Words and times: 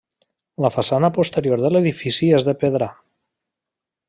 La 0.65 0.71
façana 0.75 1.11
posterior 1.17 1.63
de 1.67 1.71
l'edifici 1.75 2.33
és 2.41 2.47
de 2.51 2.59
pedra. 2.65 2.93